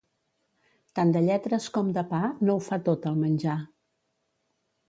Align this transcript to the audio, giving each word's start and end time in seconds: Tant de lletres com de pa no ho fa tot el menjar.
Tant 0.99 1.11
de 1.15 1.21
lletres 1.25 1.69
com 1.77 1.93
de 1.99 2.05
pa 2.13 2.23
no 2.49 2.57
ho 2.57 2.65
fa 2.71 2.83
tot 2.91 3.09
el 3.11 3.23
menjar. 3.27 3.59